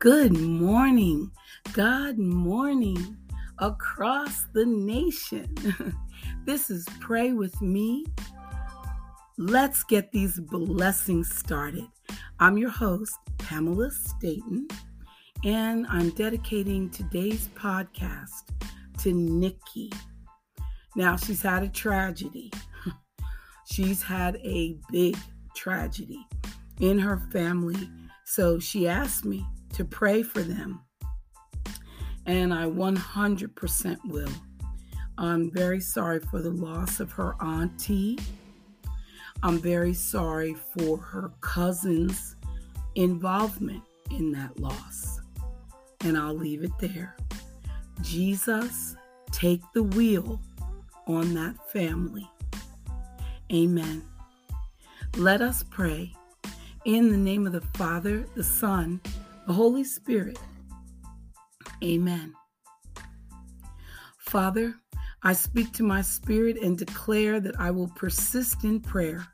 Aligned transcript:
Good 0.00 0.32
morning. 0.32 1.30
God 1.74 2.16
morning 2.16 3.18
across 3.58 4.46
the 4.54 4.64
nation. 4.64 5.54
this 6.46 6.70
is 6.70 6.86
Pray 7.00 7.32
With 7.34 7.60
Me. 7.60 8.06
Let's 9.36 9.84
get 9.84 10.10
these 10.10 10.40
blessings 10.40 11.30
started. 11.36 11.86
I'm 12.38 12.56
your 12.56 12.70
host, 12.70 13.14
Pamela 13.36 13.90
Staten, 13.90 14.68
and 15.44 15.86
I'm 15.90 16.08
dedicating 16.12 16.88
today's 16.88 17.48
podcast 17.48 18.48
to 19.02 19.12
Nikki. 19.12 19.92
Now, 20.96 21.16
she's 21.16 21.42
had 21.42 21.62
a 21.62 21.68
tragedy. 21.68 22.50
she's 23.70 24.02
had 24.02 24.36
a 24.36 24.78
big 24.90 25.18
tragedy 25.54 26.26
in 26.80 26.98
her 26.98 27.18
family. 27.30 27.90
So 28.24 28.58
she 28.58 28.88
asked 28.88 29.26
me 29.26 29.44
to 29.74 29.84
pray 29.84 30.22
for 30.22 30.42
them. 30.42 30.80
And 32.26 32.52
I 32.52 32.64
100% 32.64 33.98
will. 34.06 34.32
I'm 35.18 35.50
very 35.50 35.80
sorry 35.80 36.20
for 36.20 36.40
the 36.40 36.50
loss 36.50 37.00
of 37.00 37.12
her 37.12 37.34
auntie. 37.42 38.18
I'm 39.42 39.58
very 39.58 39.94
sorry 39.94 40.54
for 40.76 40.98
her 40.98 41.32
cousin's 41.40 42.36
involvement 42.94 43.82
in 44.10 44.32
that 44.32 44.58
loss. 44.58 45.20
And 46.04 46.16
I'll 46.16 46.34
leave 46.34 46.64
it 46.64 46.72
there. 46.78 47.16
Jesus, 48.00 48.96
take 49.30 49.60
the 49.74 49.82
wheel 49.82 50.40
on 51.06 51.34
that 51.34 51.70
family. 51.70 52.28
Amen. 53.52 54.02
Let 55.16 55.42
us 55.42 55.64
pray 55.70 56.14
in 56.84 57.10
the 57.10 57.16
name 57.16 57.46
of 57.46 57.52
the 57.52 57.60
Father, 57.60 58.24
the 58.34 58.44
Son, 58.44 59.00
the 59.50 59.56
Holy 59.56 59.82
Spirit. 59.82 60.38
Amen. 61.82 62.32
Father, 64.16 64.76
I 65.24 65.32
speak 65.32 65.72
to 65.72 65.82
my 65.82 66.02
spirit 66.02 66.56
and 66.62 66.78
declare 66.78 67.40
that 67.40 67.58
I 67.58 67.72
will 67.72 67.88
persist 67.88 68.62
in 68.62 68.78
prayer. 68.78 69.26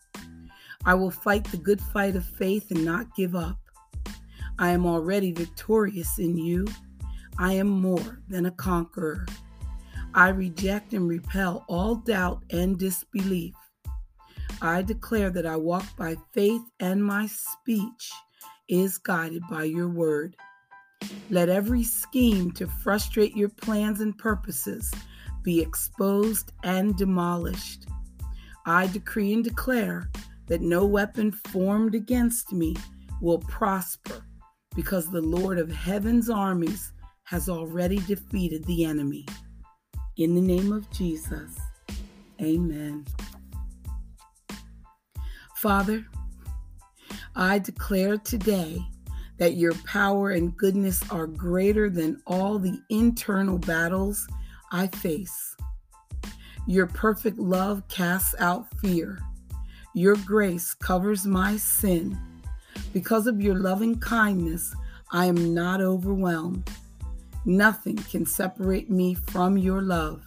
I 0.87 0.95
will 0.95 1.11
fight 1.11 1.45
the 1.45 1.59
good 1.59 1.83
fight 1.83 2.17
of 2.17 2.25
faith 2.25 2.71
and 2.71 2.83
not 2.83 3.15
give 3.15 3.37
up. 3.37 3.59
I 4.59 4.71
am 4.71 4.87
already 4.87 5.33
victorious 5.33 6.19
in 6.19 6.39
you. 6.39 6.67
I 7.39 7.53
am 7.53 7.69
more 7.69 8.23
than 8.27 8.47
a 8.47 8.53
conqueror. 8.53 9.27
I 10.15 10.29
reject 10.29 10.95
and 10.95 11.07
repel 11.07 11.67
all 11.69 11.97
doubt 11.97 12.43
and 12.49 12.79
disbelief. 12.79 13.53
I 14.63 14.81
declare 14.81 15.29
that 15.29 15.45
I 15.45 15.57
walk 15.57 15.85
by 15.95 16.17
faith 16.33 16.63
and 16.81 17.05
my 17.05 17.27
speech 17.27 18.11
is 18.69 18.99
guided 18.99 19.43
by 19.51 19.65
your 19.65 19.89
word. 19.89 20.37
Let 21.31 21.49
every 21.49 21.83
scheme 21.83 22.51
to 22.53 22.67
frustrate 22.67 23.37
your 23.37 23.49
plans 23.49 24.01
and 24.01 24.17
purposes 24.17 24.93
be 25.43 25.61
exposed 25.61 26.53
and 26.65 26.97
demolished. 26.97 27.87
I 28.67 28.89
decree 28.89 29.33
and 29.33 29.45
declare 29.45 30.11
that 30.47 30.61
no 30.61 30.85
weapon 30.85 31.33
formed 31.33 31.95
against 31.95 32.53
me 32.53 32.75
will 33.21 33.39
prosper 33.39 34.25
because 34.75 35.11
the 35.11 35.21
Lord 35.21 35.59
of 35.59 35.71
heaven's 35.71 36.29
armies 36.29 36.93
has 37.25 37.49
already 37.49 37.99
defeated 38.01 38.65
the 38.65 38.85
enemy. 38.85 39.27
In 40.17 40.35
the 40.35 40.41
name 40.41 40.73
of 40.73 40.91
Jesus, 40.91 41.59
amen. 42.41 43.07
Father, 45.57 46.07
I 47.39 47.59
declare 47.59 48.17
today 48.17 48.79
that 49.37 49.57
your 49.57 49.75
power 49.85 50.31
and 50.31 50.57
goodness 50.57 51.03
are 51.11 51.27
greater 51.27 51.91
than 51.91 52.23
all 52.27 52.59
the 52.59 52.81
internal 52.89 53.59
battles 53.59 54.27
I 54.73 54.87
face. 54.87 55.55
Your 56.67 56.87
perfect 56.87 57.39
love 57.39 57.87
casts 57.89 58.35
out 58.39 58.67
fear. 58.79 59.19
Your 59.95 60.17
grace 60.17 60.73
covers 60.73 61.27
my 61.27 61.59
sin. 61.59 62.19
Because 62.95 63.27
of 63.27 63.43
your 63.43 63.57
loving 63.57 64.01
kindness, 64.01 64.75
I 65.13 65.27
am 65.27 65.53
not 65.53 65.83
overwhelmed. 65.83 66.71
Nothing 67.45 67.97
can 67.97 68.25
separate 68.25 68.91
me 68.91 69.13
from 69.13 69.59
your 69.59 69.83
love. 69.83 70.23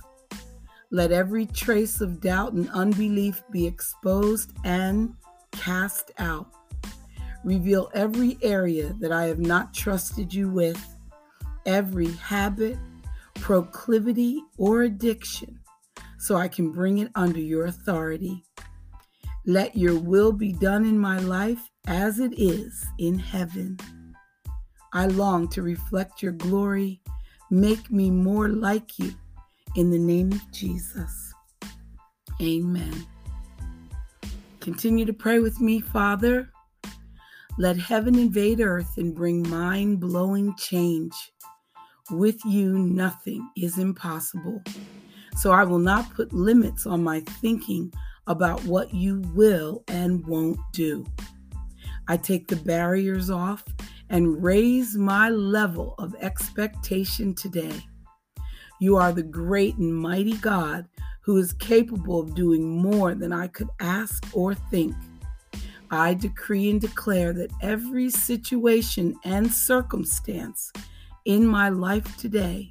Let 0.91 1.11
every 1.11 1.47
trace 1.47 2.01
of 2.01 2.21
doubt 2.21 2.53
and 2.53 2.69
unbelief 2.69 3.41
be 3.49 3.65
exposed 3.65 4.53
and 4.63 5.15
cast 5.51 6.11
out. 6.19 6.51
Reveal 7.43 7.89
every 7.93 8.37
area 8.41 8.95
that 8.99 9.11
I 9.11 9.25
have 9.25 9.39
not 9.39 9.73
trusted 9.73 10.33
you 10.33 10.49
with, 10.49 10.83
every 11.65 12.11
habit, 12.13 12.77
proclivity, 13.35 14.43
or 14.57 14.83
addiction, 14.83 15.59
so 16.17 16.35
I 16.35 16.47
can 16.47 16.71
bring 16.71 16.97
it 16.99 17.11
under 17.15 17.39
your 17.39 17.65
authority. 17.65 18.43
Let 19.45 19.75
your 19.75 19.97
will 19.97 20.31
be 20.31 20.51
done 20.51 20.85
in 20.85 20.99
my 20.99 21.19
life 21.19 21.69
as 21.87 22.19
it 22.19 22.33
is 22.37 22.85
in 22.97 23.17
heaven. 23.17 23.77
I 24.93 25.05
long 25.05 25.47
to 25.49 25.61
reflect 25.61 26.21
your 26.21 26.33
glory. 26.33 27.01
Make 27.49 27.89
me 27.89 28.11
more 28.11 28.49
like 28.49 28.99
you. 28.99 29.13
In 29.75 29.91
the 29.91 29.99
name 29.99 30.31
of 30.31 30.51
Jesus. 30.51 31.33
Amen. 32.41 33.05
Continue 34.59 35.05
to 35.05 35.13
pray 35.13 35.39
with 35.39 35.61
me, 35.61 35.79
Father. 35.79 36.51
Let 37.57 37.77
heaven 37.77 38.17
invade 38.17 38.61
earth 38.61 38.97
and 38.97 39.15
bring 39.15 39.47
mind 39.49 39.99
blowing 39.99 40.55
change. 40.55 41.13
With 42.11 42.43
you, 42.45 42.77
nothing 42.77 43.49
is 43.57 43.77
impossible. 43.77 44.63
So 45.35 45.51
I 45.51 45.63
will 45.63 45.79
not 45.79 46.13
put 46.13 46.33
limits 46.33 46.85
on 46.85 47.03
my 47.03 47.19
thinking 47.19 47.93
about 48.27 48.63
what 48.65 48.93
you 48.93 49.21
will 49.33 49.83
and 49.87 50.25
won't 50.25 50.59
do. 50.71 51.05
I 52.07 52.17
take 52.17 52.47
the 52.47 52.55
barriers 52.55 53.29
off 53.29 53.63
and 54.09 54.41
raise 54.43 54.95
my 54.95 55.29
level 55.29 55.95
of 55.99 56.15
expectation 56.19 57.35
today. 57.35 57.85
You 58.79 58.95
are 58.97 59.11
the 59.11 59.23
great 59.23 59.77
and 59.77 59.93
mighty 59.93 60.37
God 60.37 60.87
who 61.21 61.37
is 61.37 61.53
capable 61.53 62.19
of 62.19 62.33
doing 62.33 62.81
more 62.81 63.13
than 63.13 63.31
I 63.31 63.47
could 63.47 63.69
ask 63.79 64.25
or 64.33 64.55
think. 64.55 64.95
I 65.91 66.13
decree 66.13 66.69
and 66.69 66.79
declare 66.79 67.33
that 67.33 67.51
every 67.61 68.09
situation 68.09 69.15
and 69.23 69.51
circumstance 69.51 70.71
in 71.25 71.47
my 71.47 71.69
life 71.69 72.15
today 72.17 72.69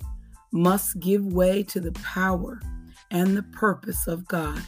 must 0.52 1.00
give 1.00 1.26
way 1.26 1.62
to 1.64 1.80
the 1.80 1.92
power 1.92 2.60
and 3.10 3.36
the 3.36 3.42
purpose 3.42 4.06
of 4.06 4.26
God. 4.28 4.62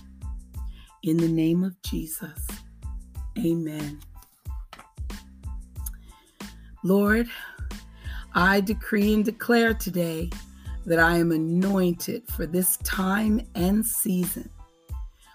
In 1.03 1.17
the 1.17 1.29
name 1.29 1.63
of 1.63 1.81
Jesus, 1.83 2.47
amen. 3.39 4.01
Lord, 6.83 7.29
I 8.35 8.61
decree 8.61 9.15
and 9.15 9.25
declare 9.25 9.75
today 9.75 10.31
that 10.87 10.99
I 10.99 11.19
am 11.19 11.31
anointed 11.31 12.27
for 12.29 12.47
this 12.47 12.79
time 12.79 13.47
and 13.55 13.85
season. 13.85 14.51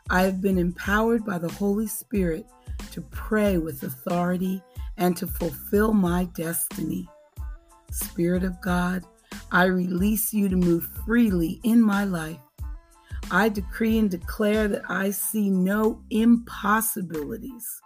I 0.10 0.24
have 0.24 0.42
been 0.42 0.58
empowered 0.58 1.26
by 1.26 1.38
the 1.38 1.52
Holy 1.52 1.88
Spirit 1.88 2.46
to 2.92 3.02
pray 3.12 3.58
with 3.58 3.84
authority 3.84 4.62
and 4.98 5.16
to 5.18 5.28
fulfill 5.28 5.94
my 5.94 6.26
destiny. 6.36 7.08
Spirit 7.92 8.44
of 8.44 8.60
God, 8.62 9.04
I 9.52 9.66
release 9.66 10.34
you 10.34 10.50
to 10.50 10.56
move 10.56 10.88
freely 11.06 11.60
in 11.64 11.82
my 11.82 12.04
life. 12.04 12.40
I 13.32 13.50
decree 13.50 13.98
and 13.98 14.10
declare 14.10 14.68
that 14.68 14.84
I 14.88 15.12
see 15.12 15.50
no 15.50 16.02
impossibilities. 16.10 17.82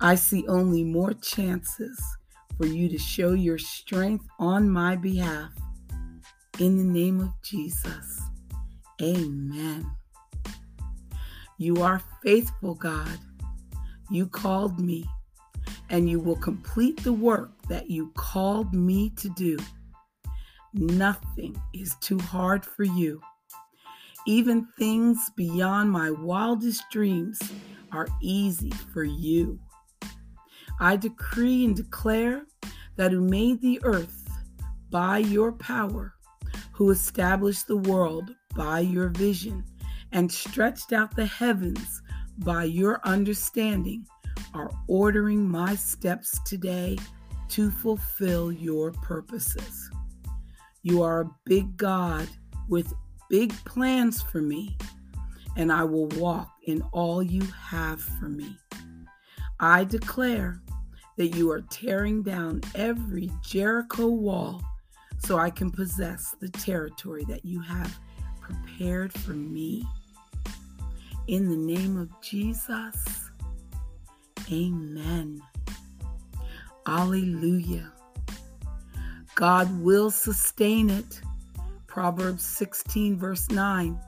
I 0.00 0.16
see 0.16 0.46
only 0.48 0.84
more 0.84 1.12
chances 1.12 2.02
for 2.56 2.66
you 2.66 2.88
to 2.88 2.98
show 2.98 3.32
your 3.32 3.58
strength 3.58 4.26
on 4.38 4.68
my 4.68 4.96
behalf. 4.96 5.50
In 6.58 6.76
the 6.76 6.84
name 6.84 7.20
of 7.20 7.30
Jesus, 7.42 8.20
amen. 9.00 9.90
You 11.58 11.82
are 11.82 12.02
faithful, 12.22 12.74
God. 12.74 13.18
You 14.12 14.26
called 14.26 14.78
me, 14.78 15.06
and 15.88 16.06
you 16.06 16.20
will 16.20 16.36
complete 16.36 17.02
the 17.02 17.14
work 17.14 17.50
that 17.70 17.88
you 17.88 18.12
called 18.14 18.74
me 18.74 19.08
to 19.16 19.30
do. 19.30 19.56
Nothing 20.74 21.58
is 21.72 21.94
too 21.94 22.18
hard 22.18 22.62
for 22.62 22.84
you. 22.84 23.22
Even 24.26 24.68
things 24.78 25.18
beyond 25.34 25.90
my 25.90 26.10
wildest 26.10 26.82
dreams 26.90 27.40
are 27.90 28.06
easy 28.20 28.72
for 28.92 29.02
you. 29.02 29.58
I 30.78 30.96
decree 30.96 31.64
and 31.64 31.74
declare 31.74 32.44
that 32.96 33.12
who 33.12 33.22
made 33.22 33.62
the 33.62 33.80
earth 33.82 34.28
by 34.90 35.18
your 35.20 35.52
power, 35.52 36.12
who 36.72 36.90
established 36.90 37.66
the 37.66 37.78
world 37.78 38.34
by 38.54 38.80
your 38.80 39.08
vision, 39.08 39.64
and 40.12 40.30
stretched 40.30 40.92
out 40.92 41.16
the 41.16 41.24
heavens 41.24 42.02
by 42.38 42.64
your 42.64 43.00
understanding 43.04 44.06
are 44.54 44.70
ordering 44.88 45.48
my 45.48 45.74
steps 45.74 46.38
today 46.44 46.98
to 47.48 47.70
fulfill 47.70 48.50
your 48.50 48.92
purposes. 48.92 49.90
You 50.82 51.02
are 51.02 51.20
a 51.22 51.30
big 51.44 51.76
God 51.76 52.28
with 52.68 52.92
big 53.28 53.52
plans 53.64 54.22
for 54.22 54.40
me, 54.40 54.76
and 55.56 55.72
I 55.72 55.84
will 55.84 56.08
walk 56.08 56.50
in 56.64 56.82
all 56.92 57.22
you 57.22 57.42
have 57.42 58.00
for 58.00 58.28
me. 58.28 58.56
I 59.60 59.84
declare 59.84 60.60
that 61.16 61.28
you 61.28 61.50
are 61.50 61.60
tearing 61.62 62.22
down 62.22 62.62
every 62.74 63.30
Jericho 63.42 64.08
wall 64.08 64.62
so 65.18 65.38
I 65.38 65.50
can 65.50 65.70
possess 65.70 66.34
the 66.40 66.48
territory 66.48 67.24
that 67.28 67.44
you 67.44 67.60
have 67.60 67.98
prepared 68.40 69.12
for 69.12 69.32
me. 69.32 69.86
In 71.28 71.48
the 71.48 71.56
name 71.56 71.96
of 71.96 72.08
Jesus, 72.20 73.30
amen. 74.50 75.40
Alleluia. 76.84 77.92
God 79.36 79.80
will 79.80 80.10
sustain 80.10 80.90
it. 80.90 81.22
Proverbs 81.86 82.44
16, 82.44 83.16
verse 83.16 83.48
9. 83.50 84.00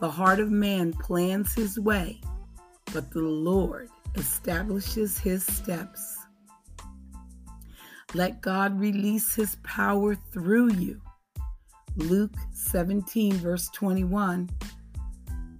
The 0.00 0.10
heart 0.10 0.40
of 0.40 0.50
man 0.50 0.92
plans 0.92 1.54
his 1.54 1.80
way, 1.80 2.20
but 2.92 3.10
the 3.12 3.22
Lord 3.22 3.88
establishes 4.14 5.18
his 5.18 5.46
steps. 5.46 6.18
Let 8.12 8.42
God 8.42 8.78
release 8.78 9.34
his 9.34 9.56
power 9.62 10.14
through 10.14 10.74
you. 10.74 11.00
Luke 11.96 12.34
17, 12.52 13.32
verse 13.36 13.70
21. 13.70 14.50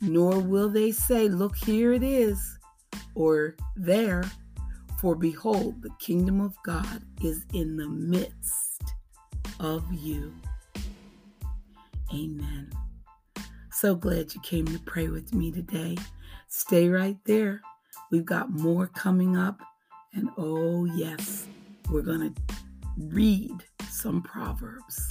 Nor 0.01 0.41
will 0.41 0.69
they 0.69 0.93
say, 0.93 1.29
Look, 1.29 1.57
here 1.57 1.93
it 1.93 2.03
is, 2.03 2.59
or 3.15 3.57
there, 3.77 4.25
for 4.99 5.15
behold, 5.15 5.83
the 5.83 5.91
kingdom 5.99 6.41
of 6.41 6.57
God 6.65 7.03
is 7.23 7.45
in 7.53 7.77
the 7.77 7.89
midst 7.89 8.83
of 9.61 9.85
you. 9.93 10.33
Amen. 12.13 12.71
So 13.71 13.95
glad 13.95 14.35
you 14.35 14.41
came 14.41 14.67
to 14.67 14.79
pray 14.81 15.09
with 15.09 15.33
me 15.35 15.53
today. 15.53 15.97
Stay 16.49 16.89
right 16.89 17.17
there. 17.25 17.61
We've 18.11 18.25
got 18.25 18.51
more 18.51 18.89
coming 18.89 19.37
up. 19.37 19.61
And 20.15 20.31
oh, 20.39 20.87
yes, 20.87 21.47
we're 21.91 22.03
going 22.03 22.35
to 22.35 22.55
read 22.97 23.65
some 23.89 24.23
Proverbs. 24.23 25.09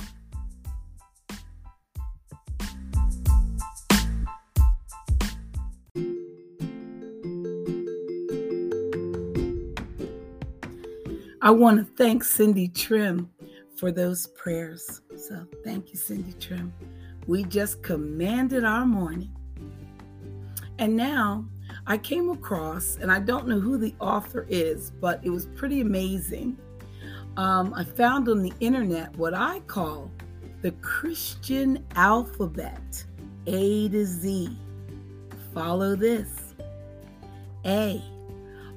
I 11.39 11.51
want 11.51 11.77
to 11.77 11.85
thank 11.95 12.23
Cindy 12.23 12.67
Trimm 12.67 13.27
for 13.75 13.91
those 13.91 14.27
prayers. 14.27 15.01
So 15.15 15.45
thank 15.63 15.91
you, 15.91 15.95
Cindy 15.95 16.33
Trimm. 16.33 16.71
We 17.27 17.43
just 17.43 17.83
commanded 17.83 18.63
our 18.63 18.85
morning. 18.87 19.31
And 20.79 20.95
now 20.95 21.45
I 21.85 21.97
came 21.99 22.29
across, 22.29 22.97
and 22.97 23.11
I 23.11 23.19
don't 23.19 23.47
know 23.47 23.59
who 23.59 23.77
the 23.77 23.93
author 23.99 24.47
is, 24.49 24.91
but 24.91 25.19
it 25.23 25.29
was 25.29 25.45
pretty 25.55 25.81
amazing. 25.81 26.57
Um, 27.35 27.71
I 27.75 27.83
found 27.83 28.27
on 28.29 28.41
the 28.41 28.53
internet 28.59 29.15
what 29.15 29.35
I 29.35 29.59
call 29.67 30.11
the 30.63 30.71
Christian 30.71 31.85
alphabet 31.95 33.05
A 33.45 33.89
to 33.89 34.05
Z. 34.05 34.57
Follow 35.53 35.95
this 35.95 36.55
A. 37.63 38.01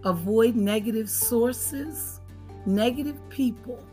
Avoid 0.04 0.56
negative 0.56 1.08
sources, 1.08 2.19
negative 2.66 3.16
people, 3.30 3.84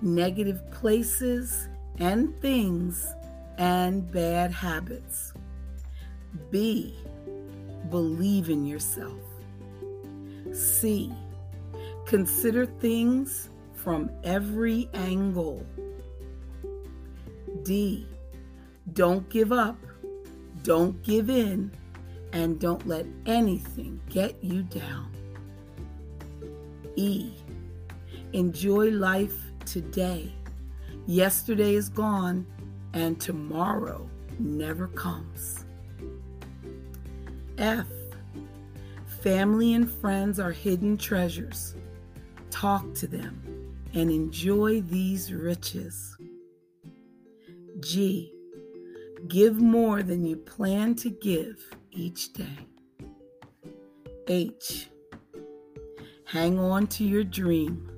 negative 0.00 0.68
places 0.70 1.68
and 1.98 2.40
things, 2.40 3.06
and 3.58 4.10
bad 4.10 4.50
habits. 4.50 5.32
B 6.50 6.94
believe 7.90 8.48
in 8.48 8.64
yourself. 8.64 9.20
C. 10.52 11.12
Consider 12.06 12.66
things 12.66 13.50
from 13.74 14.10
every 14.24 14.88
angle. 14.94 15.64
D. 17.62 18.06
Don't 18.94 19.28
give 19.28 19.52
up, 19.52 19.78
don't 20.62 21.00
give 21.02 21.30
in, 21.30 21.70
and 22.32 22.58
don't 22.58 22.86
let 22.86 23.06
anything 23.26 24.00
get 24.08 24.42
you 24.42 24.62
down. 24.62 25.12
E. 26.96 27.32
Enjoy 28.32 28.90
life 28.90 29.36
today. 29.66 30.32
Yesterday 31.06 31.74
is 31.74 31.90
gone, 31.90 32.46
and 32.94 33.20
tomorrow 33.20 34.08
never 34.38 34.88
comes. 34.88 35.66
F. 37.58 37.86
Family 39.22 39.74
and 39.74 39.90
friends 39.90 40.40
are 40.40 40.50
hidden 40.50 40.96
treasures. 40.96 41.74
Talk 42.50 42.94
to 42.94 43.06
them 43.06 43.76
and 43.92 44.10
enjoy 44.10 44.80
these 44.80 45.32
riches. 45.34 46.16
G. 47.80 48.32
Give 49.28 49.60
more 49.60 50.02
than 50.02 50.24
you 50.24 50.36
plan 50.36 50.94
to 50.96 51.10
give 51.10 51.62
each 51.90 52.32
day. 52.32 52.66
H. 54.26 54.88
Hang 56.24 56.58
on 56.58 56.86
to 56.86 57.04
your 57.04 57.24
dream. 57.24 57.91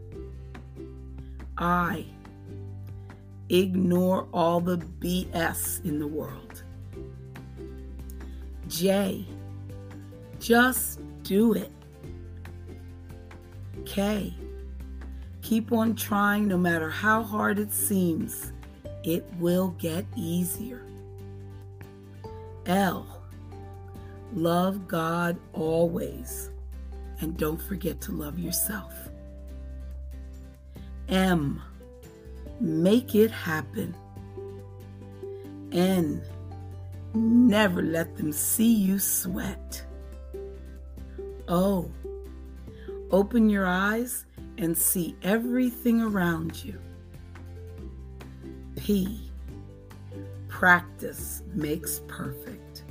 I. 1.58 2.06
Ignore 3.48 4.26
all 4.32 4.60
the 4.60 4.78
BS 4.78 5.84
in 5.84 5.98
the 5.98 6.06
world. 6.06 6.62
J. 8.68 9.26
Just 10.40 11.00
do 11.22 11.52
it. 11.52 11.70
K. 13.84 14.34
Keep 15.42 15.72
on 15.72 15.94
trying 15.94 16.48
no 16.48 16.56
matter 16.56 16.88
how 16.88 17.22
hard 17.22 17.58
it 17.58 17.72
seems. 17.72 18.52
It 19.04 19.26
will 19.38 19.68
get 19.78 20.06
easier. 20.16 20.82
L. 22.66 23.06
Love 24.32 24.88
God 24.88 25.36
always. 25.52 26.50
And 27.20 27.37
don't 27.37 27.61
forget 27.61 28.00
to 28.02 28.12
love 28.12 28.38
yourself. 28.38 29.11
M. 31.14 31.62
Make 32.59 33.14
it 33.14 33.30
happen. 33.30 33.94
N. 35.71 36.21
Never 37.14 37.83
let 37.83 38.16
them 38.16 38.33
see 38.33 38.75
you 38.75 38.99
sweat. 38.99 39.85
Oh, 41.47 41.88
open 43.12 43.49
your 43.49 43.64
eyes 43.64 44.26
and 44.59 44.76
see 44.76 45.14
everything 45.23 46.02
around 46.02 46.64
you. 46.64 46.80
P. 48.75 49.30
Practice 50.49 51.44
makes 51.54 52.00
perfect. 52.09 52.83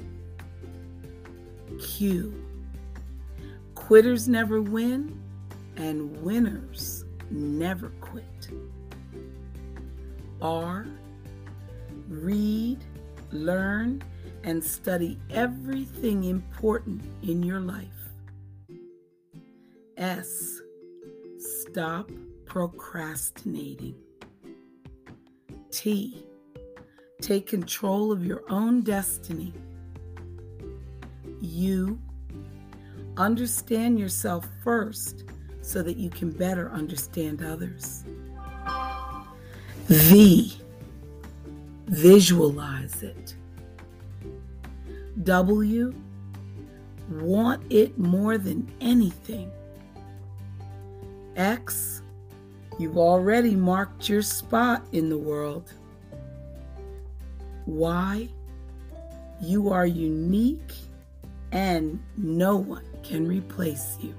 Q. 1.77 2.41
Quitters 3.75 4.29
never 4.29 4.61
win, 4.61 5.21
and 5.75 6.15
winners 6.21 7.02
never 7.33 7.89
quit. 7.99 8.49
R. 10.41 10.85
Read, 12.07 12.79
learn, 13.31 14.03
and 14.43 14.63
study 14.63 15.19
everything 15.29 16.25
important 16.25 17.01
in 17.23 17.41
your 17.41 17.59
life. 17.59 17.87
S. 19.97 20.61
Stop 21.37 22.11
procrastinating. 22.45 23.95
T. 25.71 26.25
Take 27.21 27.47
control 27.47 28.11
of 28.11 28.25
your 28.25 28.43
own 28.49 28.81
destiny. 28.81 29.53
U. 31.39 31.99
Understand 33.17 33.99
yourself 33.99 34.47
first 34.63 35.23
so 35.63 35.81
that 35.81 35.97
you 35.97 36.09
can 36.09 36.29
better 36.29 36.69
understand 36.71 37.41
others. 37.41 38.03
V. 39.87 40.57
Visualize 41.87 43.01
it. 43.01 43.35
W. 45.23 45.93
Want 47.09 47.63
it 47.71 47.97
more 47.97 48.37
than 48.37 48.69
anything. 48.81 49.51
X, 51.35 52.01
you've 52.77 52.97
already 52.97 53.55
marked 53.55 54.09
your 54.09 54.21
spot 54.21 54.83
in 54.91 55.09
the 55.09 55.17
world. 55.17 55.73
Y, 57.65 58.27
you 59.41 59.69
are 59.69 59.85
unique 59.85 60.73
and 61.51 62.01
no 62.17 62.57
one 62.57 62.85
can 63.03 63.27
replace 63.27 63.97
you. 64.01 64.15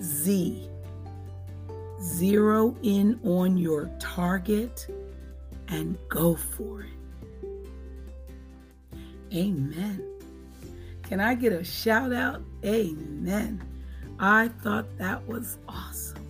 Z, 0.00 0.70
Zero 2.02 2.74
in 2.82 3.20
on 3.24 3.58
your 3.58 3.90
target 3.98 4.88
and 5.68 5.98
go 6.08 6.34
for 6.34 6.82
it. 6.82 6.88
Amen. 9.34 10.02
Can 11.02 11.20
I 11.20 11.34
get 11.34 11.52
a 11.52 11.62
shout 11.62 12.12
out? 12.12 12.42
Amen. 12.64 13.62
I 14.18 14.48
thought 14.48 14.86
that 14.96 15.26
was 15.28 15.58
awesome. 15.68 16.24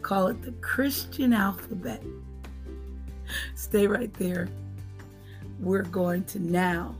Call 0.00 0.28
it 0.28 0.40
the 0.40 0.52
Christian 0.52 1.34
alphabet. 1.34 2.02
Stay 3.54 3.86
right 3.86 4.12
there. 4.14 4.48
We're 5.60 5.82
going 5.82 6.24
to 6.24 6.38
now 6.38 6.94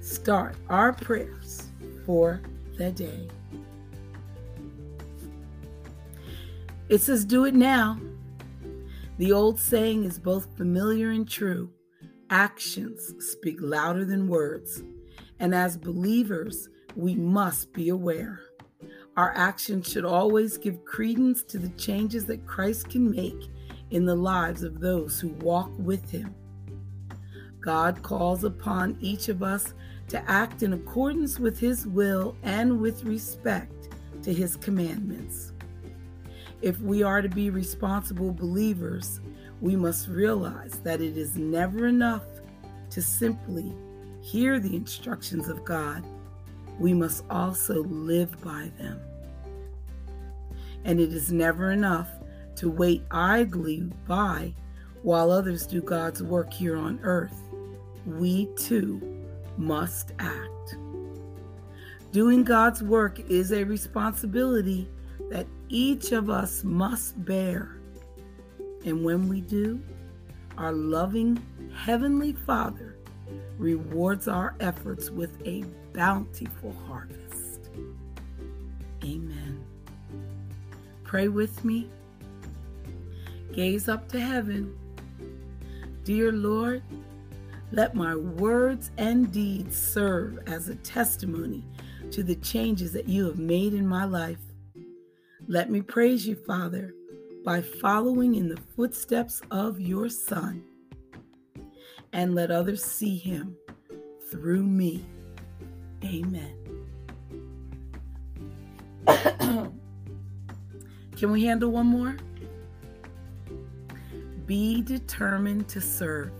start 0.00 0.56
our 0.68 0.92
prayers 0.92 1.68
for 2.04 2.40
the 2.78 2.90
day. 2.90 3.28
It 6.92 7.00
says, 7.00 7.24
Do 7.24 7.46
it 7.46 7.54
now. 7.54 7.98
The 9.16 9.32
old 9.32 9.58
saying 9.58 10.04
is 10.04 10.18
both 10.18 10.54
familiar 10.58 11.08
and 11.08 11.26
true. 11.26 11.70
Actions 12.28 13.14
speak 13.18 13.56
louder 13.62 14.04
than 14.04 14.28
words. 14.28 14.82
And 15.38 15.54
as 15.54 15.78
believers, 15.78 16.68
we 16.94 17.14
must 17.14 17.72
be 17.72 17.88
aware. 17.88 18.40
Our 19.16 19.32
actions 19.34 19.90
should 19.90 20.04
always 20.04 20.58
give 20.58 20.84
credence 20.84 21.42
to 21.44 21.58
the 21.58 21.70
changes 21.78 22.26
that 22.26 22.46
Christ 22.46 22.90
can 22.90 23.10
make 23.10 23.48
in 23.88 24.04
the 24.04 24.14
lives 24.14 24.62
of 24.62 24.78
those 24.78 25.18
who 25.18 25.28
walk 25.28 25.70
with 25.78 26.10
Him. 26.10 26.34
God 27.58 28.02
calls 28.02 28.44
upon 28.44 28.98
each 29.00 29.30
of 29.30 29.42
us 29.42 29.72
to 30.08 30.30
act 30.30 30.62
in 30.62 30.74
accordance 30.74 31.38
with 31.38 31.58
His 31.58 31.86
will 31.86 32.36
and 32.42 32.82
with 32.82 33.04
respect 33.04 33.88
to 34.24 34.34
His 34.34 34.56
commandments. 34.56 35.52
If 36.62 36.80
we 36.80 37.02
are 37.02 37.20
to 37.20 37.28
be 37.28 37.50
responsible 37.50 38.32
believers, 38.32 39.20
we 39.60 39.74
must 39.74 40.06
realize 40.06 40.78
that 40.84 41.00
it 41.00 41.16
is 41.16 41.36
never 41.36 41.88
enough 41.88 42.22
to 42.90 43.02
simply 43.02 43.74
hear 44.20 44.60
the 44.60 44.76
instructions 44.76 45.48
of 45.48 45.64
God. 45.64 46.06
We 46.78 46.94
must 46.94 47.24
also 47.28 47.82
live 47.82 48.40
by 48.42 48.70
them. 48.78 49.00
And 50.84 51.00
it 51.00 51.12
is 51.12 51.32
never 51.32 51.72
enough 51.72 52.08
to 52.56 52.70
wait 52.70 53.02
idly 53.10 53.90
by 54.06 54.54
while 55.02 55.32
others 55.32 55.66
do 55.66 55.82
God's 55.82 56.22
work 56.22 56.52
here 56.52 56.76
on 56.76 57.00
earth. 57.02 57.40
We 58.06 58.46
too 58.56 59.00
must 59.56 60.12
act. 60.20 60.76
Doing 62.12 62.44
God's 62.44 62.84
work 62.84 63.18
is 63.28 63.52
a 63.52 63.64
responsibility 63.64 64.88
that 65.32 65.46
each 65.70 66.12
of 66.12 66.28
us 66.28 66.62
must 66.62 67.24
bear. 67.24 67.78
And 68.84 69.02
when 69.02 69.30
we 69.30 69.40
do, 69.40 69.80
our 70.58 70.72
loving 70.72 71.42
Heavenly 71.74 72.34
Father 72.34 72.98
rewards 73.56 74.28
our 74.28 74.54
efforts 74.60 75.08
with 75.08 75.30
a 75.46 75.64
bountiful 75.94 76.76
harvest. 76.86 77.70
Amen. 79.02 79.64
Pray 81.02 81.28
with 81.28 81.64
me. 81.64 81.88
Gaze 83.54 83.88
up 83.88 84.10
to 84.10 84.20
heaven. 84.20 84.76
Dear 86.04 86.30
Lord, 86.30 86.82
let 87.70 87.94
my 87.94 88.14
words 88.14 88.90
and 88.98 89.32
deeds 89.32 89.78
serve 89.78 90.40
as 90.46 90.68
a 90.68 90.74
testimony 90.74 91.64
to 92.10 92.22
the 92.22 92.36
changes 92.36 92.92
that 92.92 93.08
you 93.08 93.24
have 93.24 93.38
made 93.38 93.72
in 93.72 93.86
my 93.86 94.04
life. 94.04 94.51
Let 95.52 95.70
me 95.70 95.82
praise 95.82 96.26
you, 96.26 96.34
Father, 96.34 96.94
by 97.44 97.60
following 97.60 98.36
in 98.36 98.48
the 98.48 98.56
footsteps 98.74 99.42
of 99.50 99.78
your 99.78 100.08
Son, 100.08 100.64
and 102.14 102.34
let 102.34 102.50
others 102.50 102.82
see 102.82 103.18
him 103.18 103.54
through 104.30 104.62
me. 104.62 105.04
Amen. 106.02 106.56
Can 111.18 111.30
we 111.30 111.44
handle 111.44 111.70
one 111.70 111.84
more? 111.84 112.16
Be 114.46 114.80
determined 114.80 115.68
to 115.68 115.82
serve. 115.82 116.32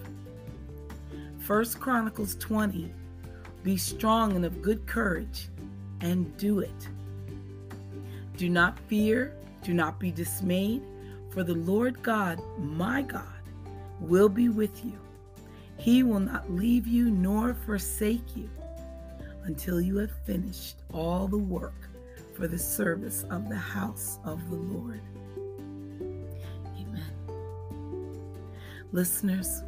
First 1.38 1.78
Chronicles 1.78 2.34
20 2.36 2.90
Be 3.62 3.76
strong 3.76 4.36
and 4.36 4.46
of 4.46 4.62
good 4.62 4.86
courage, 4.86 5.50
and 6.00 6.34
do 6.38 6.60
it. 6.60 6.88
Do 8.42 8.48
not 8.48 8.76
fear, 8.88 9.36
do 9.62 9.72
not 9.72 10.00
be 10.00 10.10
dismayed, 10.10 10.82
for 11.30 11.44
the 11.44 11.54
Lord 11.54 12.02
God, 12.02 12.40
my 12.58 13.00
God, 13.00 13.22
will 14.00 14.28
be 14.28 14.48
with 14.48 14.84
you. 14.84 14.98
He 15.78 16.02
will 16.02 16.18
not 16.18 16.50
leave 16.50 16.84
you 16.84 17.08
nor 17.08 17.54
forsake 17.54 18.36
you 18.36 18.50
until 19.44 19.80
you 19.80 19.96
have 19.98 20.10
finished 20.26 20.78
all 20.92 21.28
the 21.28 21.38
work 21.38 21.88
for 22.34 22.48
the 22.48 22.58
service 22.58 23.24
of 23.30 23.48
the 23.48 23.54
house 23.54 24.18
of 24.24 24.40
the 24.50 24.56
Lord. 24.56 25.02
Amen. 26.76 27.12
Listeners, 28.90 29.62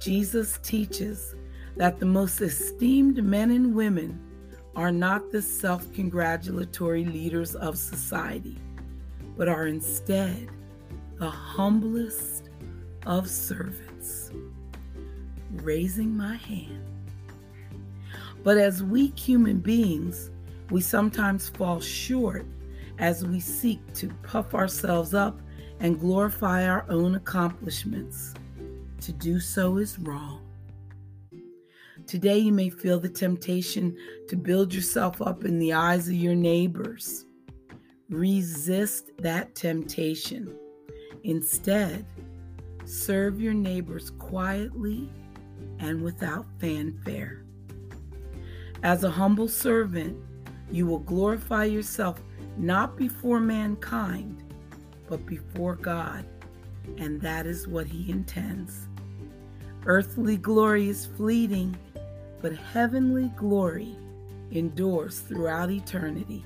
Jesus 0.00 0.58
teaches 0.62 1.34
that 1.76 2.00
the 2.00 2.06
most 2.06 2.40
esteemed 2.40 3.22
men 3.22 3.50
and 3.50 3.74
women 3.74 4.18
are 4.76 4.92
not 4.92 5.30
the 5.30 5.42
self 5.42 5.92
congratulatory 5.92 7.04
leaders 7.04 7.54
of 7.54 7.76
society, 7.76 8.56
but 9.36 9.48
are 9.48 9.66
instead 9.66 10.48
the 11.18 11.30
humblest 11.30 12.50
of 13.06 13.28
servants. 13.28 14.30
Raising 15.62 16.16
my 16.16 16.36
hand. 16.36 16.84
But 18.42 18.56
as 18.56 18.82
weak 18.82 19.18
human 19.18 19.58
beings, 19.58 20.30
we 20.70 20.80
sometimes 20.80 21.48
fall 21.48 21.80
short 21.80 22.46
as 22.98 23.26
we 23.26 23.40
seek 23.40 23.80
to 23.94 24.08
puff 24.22 24.54
ourselves 24.54 25.14
up 25.14 25.40
and 25.80 25.98
glorify 25.98 26.66
our 26.68 26.86
own 26.88 27.16
accomplishments. 27.16 28.34
To 29.02 29.12
do 29.12 29.40
so 29.40 29.78
is 29.78 29.98
wrong. 29.98 30.49
Today, 32.10 32.38
you 32.38 32.50
may 32.50 32.70
feel 32.70 32.98
the 32.98 33.08
temptation 33.08 33.96
to 34.26 34.34
build 34.34 34.74
yourself 34.74 35.22
up 35.22 35.44
in 35.44 35.60
the 35.60 35.72
eyes 35.72 36.08
of 36.08 36.14
your 36.14 36.34
neighbors. 36.34 37.24
Resist 38.08 39.12
that 39.18 39.54
temptation. 39.54 40.52
Instead, 41.22 42.04
serve 42.84 43.40
your 43.40 43.54
neighbors 43.54 44.10
quietly 44.10 45.08
and 45.78 46.02
without 46.02 46.46
fanfare. 46.58 47.44
As 48.82 49.04
a 49.04 49.10
humble 49.10 49.46
servant, 49.46 50.16
you 50.68 50.86
will 50.86 50.98
glorify 50.98 51.62
yourself 51.62 52.20
not 52.56 52.96
before 52.96 53.38
mankind, 53.38 54.42
but 55.08 55.24
before 55.26 55.76
God, 55.76 56.26
and 56.98 57.20
that 57.20 57.46
is 57.46 57.68
what 57.68 57.86
He 57.86 58.10
intends. 58.10 58.88
Earthly 59.86 60.36
glory 60.36 60.88
is 60.88 61.06
fleeting 61.06 61.76
but 62.40 62.56
heavenly 62.56 63.30
glory 63.36 63.96
endures 64.50 65.20
throughout 65.20 65.70
eternity. 65.70 66.44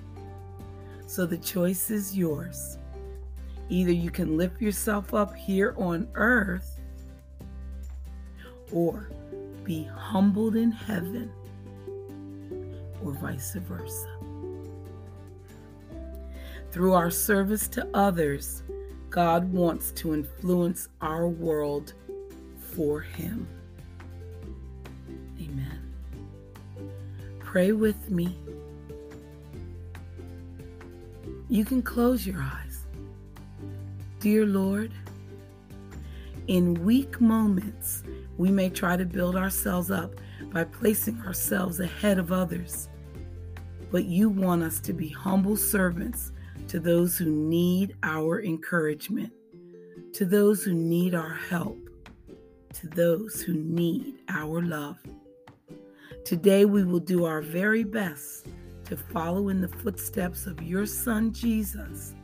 So 1.06 1.26
the 1.26 1.38
choice 1.38 1.90
is 1.90 2.16
yours. 2.16 2.78
Either 3.68 3.92
you 3.92 4.10
can 4.10 4.36
lift 4.36 4.60
yourself 4.60 5.14
up 5.14 5.34
here 5.34 5.74
on 5.78 6.08
earth 6.14 6.80
or 8.72 9.08
be 9.62 9.84
humbled 9.84 10.56
in 10.56 10.70
heaven, 10.70 11.30
or 13.02 13.12
vice 13.12 13.54
versa. 13.54 14.08
Through 16.70 16.92
our 16.92 17.10
service 17.10 17.68
to 17.68 17.88
others, 17.94 18.62
God 19.10 19.50
wants 19.52 19.92
to 19.92 20.12
influence 20.12 20.88
our 21.00 21.28
world 21.28 21.94
for 22.58 23.00
Him. 23.00 23.46
Pray 27.54 27.70
with 27.70 28.10
me. 28.10 28.36
You 31.48 31.64
can 31.64 31.82
close 31.82 32.26
your 32.26 32.42
eyes. 32.42 32.84
Dear 34.18 34.44
Lord, 34.44 34.90
in 36.48 36.74
weak 36.84 37.20
moments, 37.20 38.02
we 38.38 38.50
may 38.50 38.70
try 38.70 38.96
to 38.96 39.04
build 39.04 39.36
ourselves 39.36 39.92
up 39.92 40.16
by 40.52 40.64
placing 40.64 41.20
ourselves 41.20 41.78
ahead 41.78 42.18
of 42.18 42.32
others. 42.32 42.88
But 43.92 44.06
you 44.06 44.30
want 44.30 44.64
us 44.64 44.80
to 44.80 44.92
be 44.92 45.08
humble 45.10 45.56
servants 45.56 46.32
to 46.66 46.80
those 46.80 47.16
who 47.16 47.26
need 47.26 47.94
our 48.02 48.42
encouragement, 48.42 49.32
to 50.14 50.24
those 50.24 50.64
who 50.64 50.74
need 50.74 51.14
our 51.14 51.34
help, 51.34 51.78
to 52.72 52.88
those 52.88 53.42
who 53.42 53.54
need 53.54 54.16
our 54.28 54.60
love. 54.60 54.98
Today, 56.24 56.64
we 56.64 56.84
will 56.84 57.00
do 57.00 57.26
our 57.26 57.42
very 57.42 57.84
best 57.84 58.46
to 58.86 58.96
follow 58.96 59.50
in 59.50 59.60
the 59.60 59.68
footsteps 59.68 60.46
of 60.46 60.62
your 60.62 60.86
Son, 60.86 61.34
Jesus, 61.34 62.14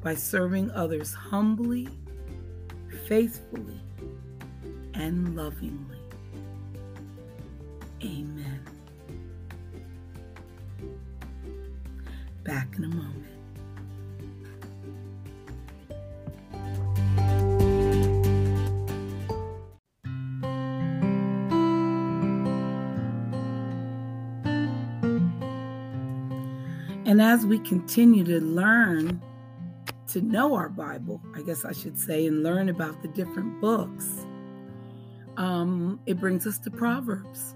by 0.00 0.14
serving 0.14 0.70
others 0.70 1.12
humbly, 1.12 1.88
faithfully, 3.08 3.80
and 4.94 5.34
lovingly. 5.34 5.98
Amen. 8.04 8.60
Back 12.44 12.76
in 12.76 12.84
a 12.84 12.88
moment. 12.88 13.35
And 27.16 27.22
as 27.22 27.46
we 27.46 27.58
continue 27.60 28.24
to 28.24 28.40
learn 28.40 29.22
to 30.08 30.20
know 30.20 30.54
our 30.54 30.68
Bible, 30.68 31.22
I 31.34 31.40
guess 31.40 31.64
I 31.64 31.72
should 31.72 31.98
say, 31.98 32.26
and 32.26 32.42
learn 32.42 32.68
about 32.68 33.00
the 33.00 33.08
different 33.08 33.58
books, 33.58 34.26
um, 35.38 35.98
it 36.04 36.20
brings 36.20 36.46
us 36.46 36.58
to 36.58 36.70
Proverbs. 36.70 37.54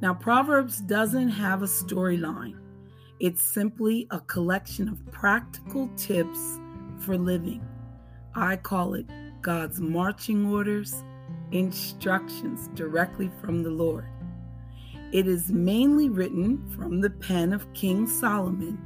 Now, 0.00 0.14
Proverbs 0.14 0.80
doesn't 0.80 1.28
have 1.28 1.62
a 1.62 1.66
storyline, 1.66 2.58
it's 3.18 3.42
simply 3.42 4.06
a 4.10 4.20
collection 4.20 4.88
of 4.88 5.04
practical 5.12 5.90
tips 5.98 6.58
for 7.00 7.18
living. 7.18 7.62
I 8.34 8.56
call 8.56 8.94
it 8.94 9.04
God's 9.42 9.80
marching 9.82 10.46
orders, 10.46 11.04
instructions 11.52 12.68
directly 12.68 13.30
from 13.42 13.62
the 13.62 13.70
Lord. 13.70 14.08
It 15.12 15.26
is 15.26 15.50
mainly 15.50 16.08
written 16.08 16.68
from 16.70 17.00
the 17.00 17.10
pen 17.10 17.52
of 17.52 17.72
King 17.74 18.06
Solomon, 18.06 18.78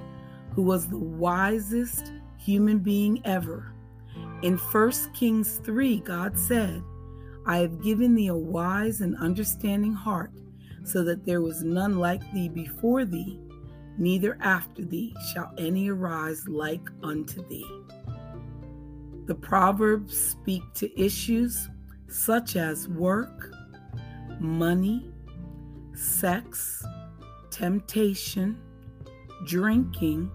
who 0.54 0.62
was 0.62 0.88
the 0.88 0.98
wisest 0.98 2.12
human 2.38 2.78
being 2.78 3.20
ever. 3.26 3.74
In 4.42 4.56
1 4.56 4.92
Kings 5.12 5.60
3, 5.64 6.00
God 6.00 6.38
said, 6.38 6.82
I 7.46 7.58
have 7.58 7.82
given 7.82 8.14
thee 8.14 8.28
a 8.28 8.34
wise 8.34 9.02
and 9.02 9.16
understanding 9.18 9.92
heart, 9.92 10.30
so 10.82 11.04
that 11.04 11.26
there 11.26 11.42
was 11.42 11.62
none 11.62 11.98
like 11.98 12.22
thee 12.32 12.48
before 12.48 13.04
thee, 13.04 13.38
neither 13.98 14.38
after 14.40 14.82
thee 14.82 15.14
shall 15.32 15.52
any 15.58 15.90
arise 15.90 16.48
like 16.48 16.88
unto 17.02 17.46
thee. 17.48 17.68
The 19.26 19.34
Proverbs 19.34 20.16
speak 20.16 20.62
to 20.74 21.00
issues 21.00 21.68
such 22.08 22.56
as 22.56 22.88
work, 22.88 23.50
money, 24.38 25.10
sex, 25.94 26.84
temptation, 27.50 28.60
drinking, 29.46 30.30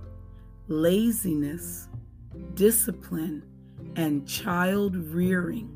laziness, 0.68 1.88
discipline, 2.54 3.44
and 3.96 4.28
child 4.28 4.96
rearing. 4.96 5.76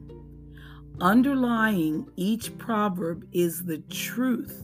Underlying 1.02 2.10
each 2.16 2.58
proverb 2.58 3.28
is 3.32 3.64
the 3.64 3.80
truth 3.90 4.64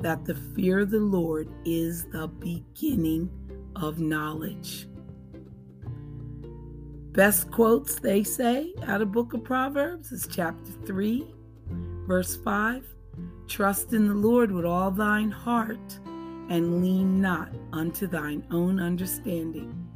that 0.00 0.24
the 0.24 0.34
fear 0.34 0.80
of 0.80 0.90
the 0.90 1.00
Lord 1.00 1.48
is 1.64 2.04
the 2.06 2.28
beginning 2.28 3.30
of 3.74 3.98
knowledge. 3.98 4.86
Best 7.12 7.50
quotes 7.50 7.98
they 7.98 8.22
say 8.22 8.74
out 8.86 9.00
of 9.00 9.10
book 9.10 9.32
of 9.32 9.42
Proverbs 9.42 10.12
is 10.12 10.28
chapter 10.30 10.70
3 10.84 11.26
verse 12.06 12.36
5 12.36 12.95
Trust 13.48 13.92
in 13.92 14.08
the 14.08 14.14
Lord 14.14 14.50
with 14.50 14.64
all 14.64 14.90
thine 14.90 15.30
heart, 15.30 15.98
and 16.48 16.82
lean 16.82 17.20
not 17.20 17.48
unto 17.72 18.06
thine 18.06 18.44
own 18.50 18.80
understanding. 18.80 19.86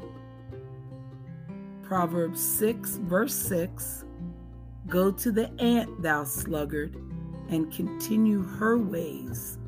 Proverbs 1.82 2.40
6, 2.40 2.98
verse 3.02 3.34
6 3.34 4.04
Go 4.86 5.10
to 5.12 5.32
the 5.32 5.50
ant, 5.60 6.02
thou 6.02 6.24
sluggard, 6.24 6.94
and 7.48 7.72
continue 7.72 8.42
her 8.42 8.78
ways, 8.78 9.58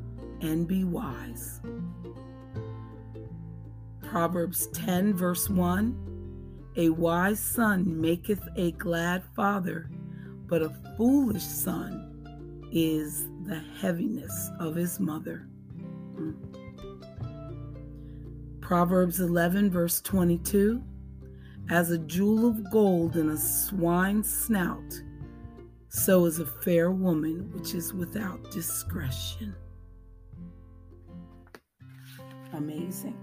and 0.41 0.67
be 0.67 0.85
wise. 0.85 1.59
Proverbs 4.01 4.67
10, 4.67 5.13
verse 5.13 5.49
1 5.49 6.71
A 6.77 6.89
wise 6.89 7.39
son 7.39 7.99
maketh 7.99 8.47
a 8.55 8.71
glad 8.73 9.23
father, 9.35 9.89
but 10.47 10.61
a 10.61 10.73
foolish 10.97 11.43
son 11.43 12.69
is 12.71 13.27
the 13.45 13.61
heaviness 13.79 14.49
of 14.59 14.75
his 14.75 14.99
mother. 14.99 15.47
Mm. 16.15 16.35
Proverbs 18.61 19.19
11, 19.19 19.69
verse 19.69 20.01
22 20.01 20.81
As 21.69 21.91
a 21.91 21.97
jewel 21.97 22.47
of 22.47 22.71
gold 22.71 23.17
in 23.17 23.29
a 23.29 23.37
swine's 23.37 24.31
snout, 24.31 25.01
so 25.89 26.25
is 26.25 26.39
a 26.39 26.45
fair 26.45 26.91
woman 26.91 27.51
which 27.53 27.73
is 27.75 27.93
without 27.93 28.51
discretion. 28.51 29.53
Amazing. 32.53 33.17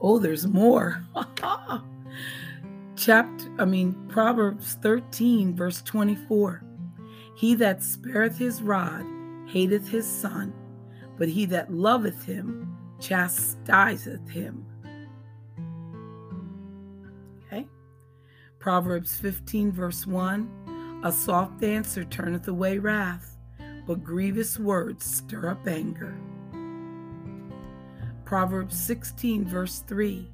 Oh, 0.00 0.18
there's 0.18 0.46
more. 0.46 1.02
Chapter, 2.96 3.50
I 3.58 3.64
mean, 3.64 3.94
Proverbs 4.08 4.74
13, 4.82 5.56
verse 5.56 5.82
24. 5.82 6.62
He 7.42 7.56
that 7.56 7.82
spareth 7.82 8.38
his 8.38 8.62
rod 8.62 9.04
hateth 9.48 9.88
his 9.88 10.06
son, 10.06 10.54
but 11.18 11.28
he 11.28 11.44
that 11.46 11.72
loveth 11.74 12.24
him 12.24 12.78
chastiseth 13.00 14.28
him. 14.28 14.64
Okay? 17.44 17.66
Proverbs 18.60 19.16
15, 19.16 19.72
verse 19.72 20.06
1 20.06 21.00
A 21.02 21.10
soft 21.10 21.64
answer 21.64 22.04
turneth 22.04 22.46
away 22.46 22.78
wrath, 22.78 23.36
but 23.88 24.04
grievous 24.04 24.56
words 24.56 25.04
stir 25.04 25.48
up 25.48 25.66
anger. 25.66 26.16
Proverbs 28.24 28.78
16, 28.78 29.48
verse 29.48 29.80
3 29.80 30.30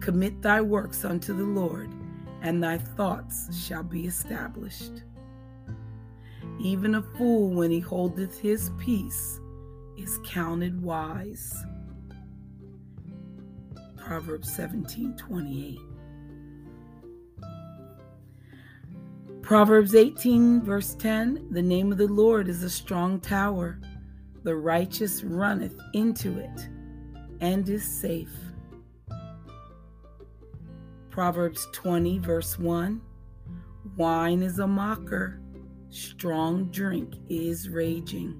Commit 0.00 0.40
thy 0.40 0.62
works 0.62 1.04
unto 1.04 1.36
the 1.36 1.44
Lord, 1.44 1.90
and 2.40 2.64
thy 2.64 2.78
thoughts 2.78 3.54
shall 3.54 3.82
be 3.82 4.06
established. 4.06 5.02
Even 6.62 6.94
a 6.94 7.02
fool, 7.02 7.50
when 7.50 7.72
he 7.72 7.80
holdeth 7.80 8.38
his 8.38 8.70
peace, 8.78 9.40
is 9.98 10.20
counted 10.24 10.80
wise. 10.80 11.52
Proverbs 13.96 14.54
17 14.54 15.16
28. 15.16 15.80
Proverbs 19.42 19.96
18, 19.96 20.62
verse 20.62 20.94
10 20.94 21.48
The 21.50 21.60
name 21.60 21.90
of 21.90 21.98
the 21.98 22.06
Lord 22.06 22.48
is 22.48 22.62
a 22.62 22.70
strong 22.70 23.18
tower. 23.18 23.80
The 24.44 24.54
righteous 24.54 25.24
runneth 25.24 25.74
into 25.94 26.38
it 26.38 26.68
and 27.40 27.68
is 27.68 27.84
safe. 27.84 28.32
Proverbs 31.10 31.66
20, 31.72 32.18
verse 32.20 32.56
1 32.56 33.00
Wine 33.96 34.42
is 34.42 34.60
a 34.60 34.66
mocker, 34.66 35.41
strong 35.92 36.64
drink 36.70 37.14
is 37.28 37.68
raging. 37.68 38.34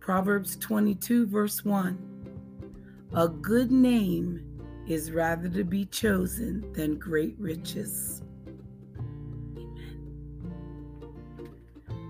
Proverbs 0.00 0.56
22, 0.56 1.26
verse 1.28 1.64
1 1.64 3.10
A 3.14 3.28
good 3.28 3.70
name 3.70 4.44
is 4.88 5.12
rather 5.12 5.48
to 5.48 5.62
be 5.62 5.84
chosen 5.86 6.72
than 6.72 6.98
great 6.98 7.36
riches. 7.38 8.22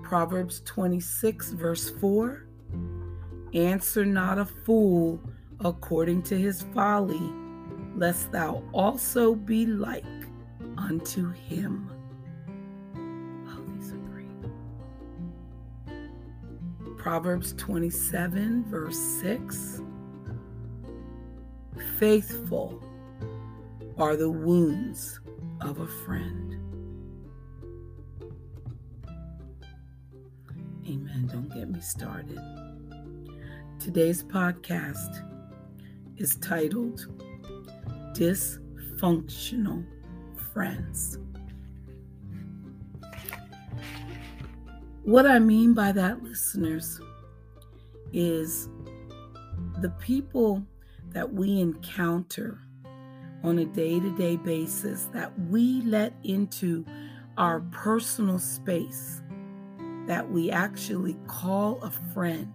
Proverbs 0.02 0.62
26, 0.64 1.50
verse 1.52 1.90
4 1.90 2.46
Answer 3.52 4.06
not 4.06 4.38
a 4.38 4.46
fool 4.46 5.20
according 5.62 6.22
to 6.22 6.38
his 6.38 6.62
folly, 6.74 7.20
lest 7.96 8.32
thou 8.32 8.62
also 8.72 9.34
be 9.34 9.66
like 9.66 10.04
unto 10.78 11.30
him. 11.32 11.90
Proverbs 17.00 17.54
27, 17.54 18.66
verse 18.66 18.98
6 19.22 19.80
Faithful 21.98 22.84
are 23.96 24.16
the 24.16 24.28
wounds 24.28 25.18
of 25.62 25.80
a 25.80 25.86
friend. 25.86 26.56
Amen. 30.86 31.30
Don't 31.32 31.48
get 31.48 31.70
me 31.70 31.80
started. 31.80 32.38
Today's 33.78 34.22
podcast 34.22 35.24
is 36.18 36.36
titled 36.36 37.06
Dysfunctional 38.14 39.86
Friends. 40.52 41.16
What 45.04 45.26
I 45.26 45.38
mean 45.38 45.72
by 45.72 45.92
that, 45.92 46.22
listeners, 46.22 47.00
is 48.12 48.68
the 49.80 49.88
people 50.00 50.62
that 51.10 51.32
we 51.32 51.58
encounter 51.58 52.58
on 53.42 53.58
a 53.58 53.64
day 53.64 53.98
to 53.98 54.16
day 54.16 54.36
basis 54.36 55.04
that 55.14 55.32
we 55.48 55.80
let 55.82 56.12
into 56.22 56.84
our 57.38 57.60
personal 57.72 58.38
space, 58.38 59.22
that 60.06 60.30
we 60.30 60.50
actually 60.50 61.16
call 61.26 61.82
a 61.82 61.90
friend, 62.12 62.52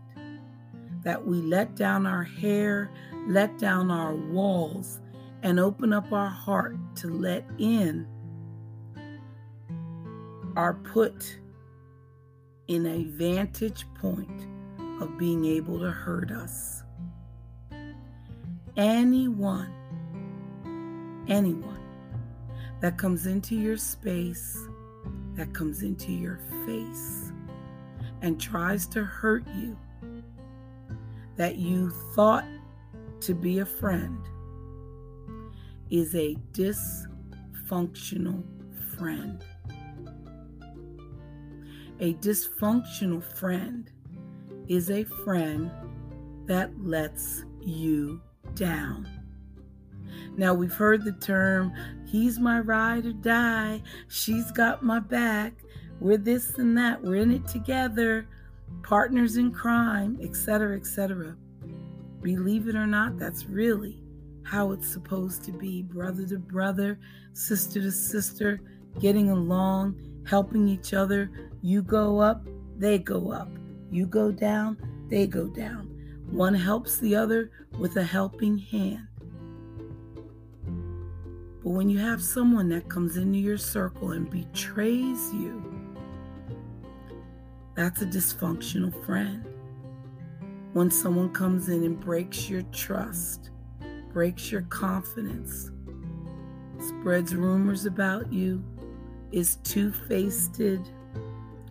that 1.03 1.25
we 1.25 1.37
let 1.37 1.75
down 1.75 2.05
our 2.05 2.23
hair, 2.23 2.91
let 3.27 3.57
down 3.57 3.89
our 3.89 4.13
walls, 4.13 5.01
and 5.41 5.59
open 5.59 5.91
up 5.91 6.11
our 6.11 6.29
heart 6.29 6.77
to 6.97 7.07
let 7.09 7.43
in 7.57 8.07
are 10.55 10.75
put 10.75 11.39
in 12.67 12.85
a 12.87 13.03
vantage 13.03 13.85
point 13.95 14.47
of 15.01 15.17
being 15.17 15.45
able 15.45 15.79
to 15.79 15.91
hurt 15.91 16.31
us. 16.31 16.83
Anyone, 18.77 19.71
anyone 21.27 21.79
that 22.81 22.97
comes 22.97 23.25
into 23.25 23.55
your 23.55 23.77
space, 23.77 24.57
that 25.35 25.53
comes 25.53 25.83
into 25.83 26.11
your 26.11 26.39
face, 26.65 27.31
and 28.21 28.39
tries 28.39 28.87
to 28.87 29.03
hurt 29.03 29.45
you, 29.55 29.77
that 31.35 31.57
you 31.57 31.89
thought 32.15 32.45
to 33.21 33.33
be 33.33 33.59
a 33.59 33.65
friend, 33.65 34.17
is 35.89 36.15
a 36.15 36.35
dysfunctional 36.51 38.43
friend. 38.97 39.43
A 42.01 42.13
dysfunctional 42.15 43.23
friend 43.23 43.89
is 44.67 44.91
a 44.91 45.05
friend 45.05 45.71
that 46.45 46.71
lets 46.83 47.45
you 47.61 48.21
down. 48.53 49.07
Now, 50.35 50.53
we've 50.53 50.73
heard 50.73 51.05
the 51.05 51.13
term, 51.13 51.73
he's 52.05 52.37
my 52.37 52.59
ride 52.59 53.05
or 53.05 53.13
die, 53.13 53.81
she's 54.09 54.51
got 54.51 54.83
my 54.83 54.99
back, 54.99 55.53
we're 56.01 56.17
this 56.17 56.57
and 56.57 56.77
that, 56.77 57.01
we're 57.01 57.15
in 57.15 57.31
it 57.31 57.47
together, 57.47 58.27
partners 58.83 59.37
in 59.37 59.51
crime, 59.51 60.19
etc., 60.21 60.75
etc. 60.75 61.37
Believe 62.21 62.67
it 62.67 62.75
or 62.75 62.87
not, 62.87 63.17
that's 63.17 63.45
really 63.45 64.03
how 64.43 64.73
it's 64.73 64.91
supposed 64.91 65.43
to 65.45 65.51
be 65.53 65.81
brother 65.81 66.27
to 66.27 66.39
brother, 66.39 66.99
sister 67.31 67.81
to 67.81 67.91
sister, 67.91 68.59
getting 68.99 69.29
along, 69.29 69.97
helping 70.25 70.67
each 70.67 70.93
other, 70.93 71.31
you 71.65 71.81
go 71.81 72.19
up, 72.19 72.45
they 72.77 72.99
go 72.99 73.31
up. 73.31 73.49
You 73.89 74.05
go 74.05 74.31
down, 74.31 74.77
they 75.09 75.25
go 75.25 75.47
down. 75.47 75.87
One 76.29 76.53
helps 76.53 76.99
the 76.99 77.15
other 77.15 77.49
with 77.79 77.97
a 77.97 78.03
helping 78.03 78.59
hand. 78.59 79.07
But 81.63 81.71
when 81.71 81.89
you 81.89 81.97
have 81.97 82.21
someone 82.21 82.69
that 82.69 82.87
comes 82.87 83.17
into 83.17 83.39
your 83.39 83.57
circle 83.57 84.11
and 84.11 84.29
betrays 84.29 85.33
you, 85.33 85.63
that's 87.73 88.03
a 88.03 88.05
dysfunctional 88.05 89.03
friend. 89.03 89.43
When 90.73 90.91
someone 90.91 91.33
comes 91.33 91.69
in 91.69 91.83
and 91.83 91.99
breaks 91.99 92.47
your 92.47 92.61
trust, 92.73 93.49
breaks 94.13 94.51
your 94.51 94.61
confidence, 94.63 95.71
spreads 96.77 97.35
rumors 97.35 97.87
about 97.87 98.31
you, 98.31 98.63
is 99.31 99.55
two 99.63 99.91
faced, 99.91 100.61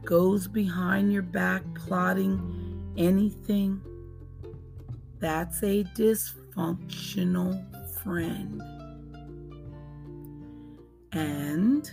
goes 0.05 0.47
behind 0.47 1.13
your 1.13 1.23
back 1.23 1.63
plotting 1.75 2.93
anything, 2.97 3.81
that's 5.19 5.63
a 5.63 5.85
dysfunctional 5.97 7.63
friend. 8.03 8.63
And 11.13 11.91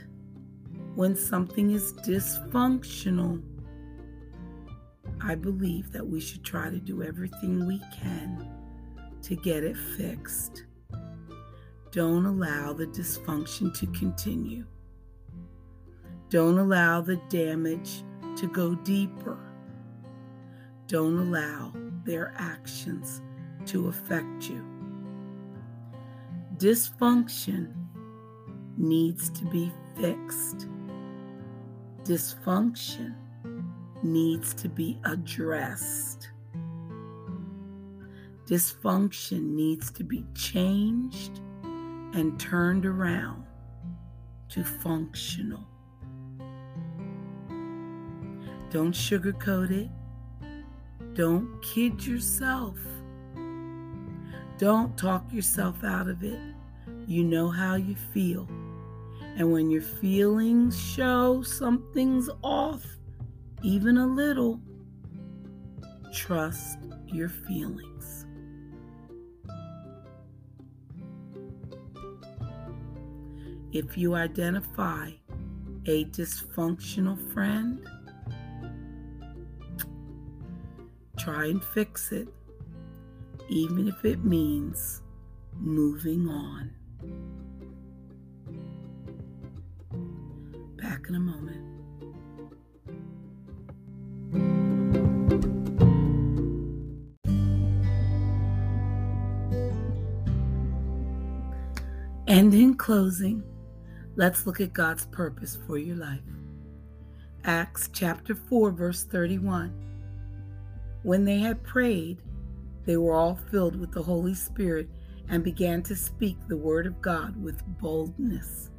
when 0.95 1.15
something 1.15 1.71
is 1.71 1.93
dysfunctional, 1.93 3.41
I 5.24 5.36
believe 5.36 5.91
that 5.91 6.06
we 6.06 6.19
should 6.19 6.43
try 6.43 6.69
to 6.69 6.80
do 6.80 7.04
everything 7.04 7.65
we 7.67 7.80
can 7.93 8.47
to 9.21 9.36
get 9.36 9.63
it 9.63 9.78
fixed. 9.78 10.65
Don't 11.91 12.26
allow 12.26 12.74
the 12.74 12.88
dysfunction 12.88 13.74
to 13.78 13.88
continue. 13.88 14.65
Don't 16.32 16.58
allow 16.58 17.02
the 17.02 17.17
damage 17.28 18.04
to 18.38 18.48
go 18.48 18.74
deeper. 18.74 19.38
Don't 20.88 21.17
allow 21.17 21.74
their 22.06 22.34
actions 22.38 23.22
to 23.65 23.89
affect 23.89 24.48
you. 24.50 24.65
Dysfunction 26.56 27.74
needs 28.78 29.30
to 29.32 29.44
be 29.48 29.74
fixed. 30.00 30.70
Dysfunction 32.06 33.13
needs 34.02 34.54
to 34.54 34.70
be 34.70 35.02
addressed. 35.04 36.30
Dysfunction 38.46 39.54
needs 39.54 39.91
to 39.91 40.06
be 40.06 40.24
changed 40.34 41.41
and 42.13 42.39
turned 42.39 42.86
around 42.86 43.44
to 44.48 44.63
functional. 44.63 45.71
Don't 48.72 48.94
sugarcoat 48.94 49.70
it. 49.70 49.90
Don't 51.14 51.62
kid 51.62 52.06
yourself. 52.06 52.78
Don't 54.58 54.98
talk 54.98 55.26
yourself 55.34 55.84
out 55.84 56.08
of 56.08 56.24
it. 56.24 56.40
You 57.06 57.26
know 57.26 57.50
how 57.50 57.76
you 57.76 57.96
feel. 58.14 58.48
And 59.36 59.52
when 59.52 59.70
your 59.70 59.82
feelings 59.82 60.82
show 60.82 61.42
something's 61.42 62.30
off, 62.44 62.86
even 63.62 63.98
a 63.98 64.08
little, 64.08 64.62
trust 66.14 66.80
your 67.08 67.28
feelings. 67.28 68.26
If 73.74 73.98
you 73.98 74.16
identify 74.16 75.12
a 75.86 76.06
dysfunctional 76.06 77.18
friend, 77.34 77.86
Try 81.24 81.46
and 81.46 81.64
fix 81.64 82.12
it, 82.12 82.28
even 83.48 83.88
if 83.88 84.04
it 84.04 84.24
means 84.26 85.04
moving 85.60 86.28
on. 86.28 86.72
Back 90.78 91.06
in 91.10 91.14
a 91.14 91.20
moment. 91.20 91.62
And 102.28 102.52
in 102.52 102.74
closing, 102.74 103.44
let's 104.16 104.48
look 104.48 104.60
at 104.60 104.74
God's 104.74 105.06
purpose 105.06 105.56
for 105.68 105.78
your 105.78 105.98
life. 105.98 106.20
Acts 107.44 107.92
chapter 107.94 108.34
4, 108.34 108.72
verse 108.72 109.04
31. 109.04 109.91
When 111.04 111.26
they 111.26 111.40
had 111.40 111.64
prayed, 111.64 112.22
they 112.86 112.98
were 112.98 113.16
all 113.16 113.36
filled 113.50 113.76
with 113.76 113.92
the 113.92 114.04
Holy 114.04 114.36
Spirit 114.36 114.90
and 115.30 115.44
began 115.44 115.82
to 115.84 115.96
speak 115.96 116.38
the 116.48 116.58
word 116.58 116.86
of 116.86 117.02
God 117.02 117.42
with 117.42 117.64
boldness. 117.80 118.70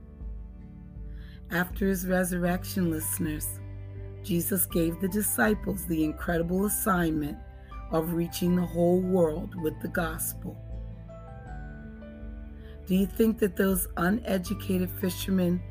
After 1.51 1.89
his 1.89 2.07
resurrection, 2.07 2.91
listeners, 2.91 3.61
Jesus 4.23 4.67
gave 4.67 5.01
the 5.01 5.09
disciples 5.09 5.85
the 5.85 6.05
incredible 6.05 6.67
assignment 6.67 7.37
of 7.91 8.15
reaching 8.15 8.57
the 8.57 8.67
whole 8.67 9.01
world 9.01 9.55
with 9.61 9.81
the 9.81 9.89
gospel. 9.89 10.57
Do 12.87 12.95
you 12.95 13.07
think 13.07 13.39
that 13.39 13.57
those 13.57 13.89
uneducated 13.97 14.91
fishermen 14.91 15.63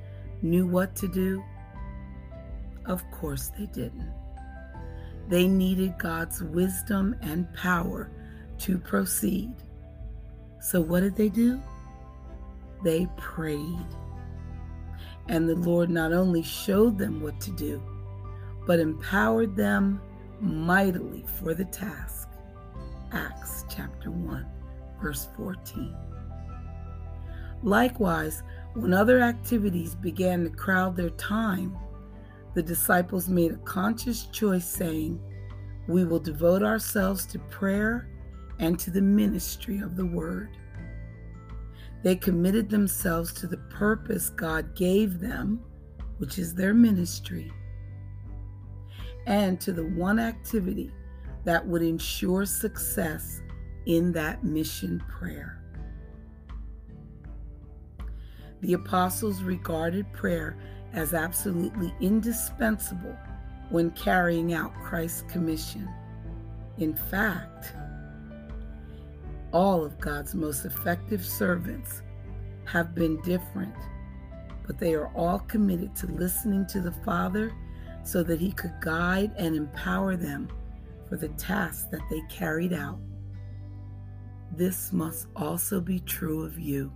knew 0.42 0.66
what 0.66 0.96
to 0.98 1.08
do? 1.08 1.44
Of 2.86 3.10
course 3.12 3.52
they 3.58 3.68
didn't. 3.68 4.21
They 5.32 5.48
needed 5.48 5.98
God's 5.98 6.44
wisdom 6.44 7.15
and 7.22 7.52
power 7.54 8.12
to 8.60 8.78
proceed. 8.78 9.54
So, 10.60 10.82
what 10.82 11.00
did 11.00 11.15
they 11.15 11.30
do? 11.30 11.58
They 12.84 13.08
prayed. 13.15 13.86
And 15.30 15.48
the 15.48 15.56
Lord 15.56 15.89
not 15.89 16.12
only 16.12 16.44
showed 16.44 16.98
them 16.98 17.22
what 17.22 17.39
to 17.39 17.52
do, 17.52 17.82
but 18.67 18.82
empowered 18.82 19.56
them 19.56 20.02
mightily 20.41 21.24
for 21.39 21.54
the 21.54 21.63
task. 21.63 22.28
Acts 23.13 23.63
chapter 23.74 24.12
1, 24.12 24.46
verse 25.02 25.30
14. 25.38 25.96
Likewise, 27.63 28.44
when 28.74 28.94
other 28.94 29.22
activities 29.22 29.96
began 29.96 30.44
to 30.44 30.50
crowd 30.50 30.98
their 30.98 31.12
time, 31.12 31.78
the 32.54 32.64
disciples 32.64 33.30
made 33.30 33.52
a 33.52 33.58
conscious 33.58 34.26
choice 34.26 34.66
saying, 34.66 35.22
We 35.88 36.04
will 36.04 36.20
devote 36.20 36.64
ourselves 36.64 37.26
to 37.28 37.40
prayer 37.40 38.10
and 38.60 38.78
to 38.80 38.92
the 38.92 39.02
ministry 39.02 39.80
of 39.80 39.96
the 39.96 40.06
word. 40.06 40.58
They 42.04 42.16
committed 42.16 42.70
themselves 42.70 43.32
to 43.34 43.48
the 43.48 43.58
purpose 43.58 44.30
God 44.30 44.76
gave 44.76 45.20
them, 45.20 45.62
which 46.18 46.38
is 46.40 46.54
their 46.54 46.74
ministry, 46.74 47.52
and 49.28 49.60
to 49.62 49.72
the 49.72 49.86
one 49.86 50.20
activity 50.20 50.92
that 51.46 51.66
would 51.66 51.82
ensure 51.82 52.46
success 52.46 53.42
in 53.86 54.12
that 54.12 54.44
mission 54.44 55.02
prayer. 55.08 55.62
The 58.62 58.74
apostles 58.74 59.42
regarded 59.42 60.12
prayer 60.14 60.58
as 60.94 61.14
absolutely 61.14 61.94
indispensable 62.00 63.18
when 63.70 63.92
carrying 63.92 64.54
out 64.54 64.74
Christ's 64.84 65.24
commission. 65.24 65.88
In 66.78 66.96
fact, 66.96 67.74
all 69.54 69.84
of 69.84 70.00
God's 70.00 70.36
most 70.36 70.66
effective 70.66 71.26
servants 71.26 72.02
have 72.66 72.96
been 72.96 73.22
different, 73.22 73.76
but 74.66 74.78
they 74.78 74.94
are 74.94 75.08
all 75.16 75.40
committed 75.40 75.96
to 75.98 76.08
listening 76.08 76.66
to 76.68 76.82
the 76.82 76.92
Father 76.92 77.54
so 78.04 78.24
that 78.24 78.40
He 78.40 78.52
could 78.52 78.74
guide 78.82 79.32
and 79.38 79.56
empower 79.56 80.16
them 80.16 80.50
for 81.08 81.18
the 81.18 81.30
tasks 81.30 81.86
that 81.92 82.02
they 82.10 82.22
carried 82.30 82.74
out. 82.74 83.00
This 84.56 84.92
must 84.92 85.28
also 85.36 85.80
be 85.80 86.00
true 86.00 86.44
of 86.44 86.60
you. 86.60 86.92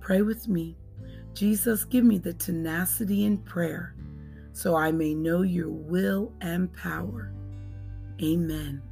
Pray 0.00 0.22
with 0.22 0.48
me. 0.48 0.76
Jesus, 1.34 1.84
give 1.84 2.04
me 2.04 2.18
the 2.18 2.34
tenacity 2.34 3.24
in 3.24 3.38
prayer 3.38 3.94
so 4.52 4.76
I 4.76 4.92
may 4.92 5.14
know 5.14 5.42
your 5.42 5.70
will 5.70 6.32
and 6.40 6.72
power. 6.74 7.32
Amen 8.22 8.82